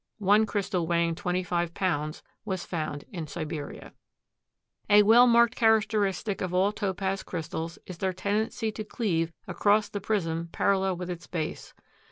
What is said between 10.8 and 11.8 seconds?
with its base.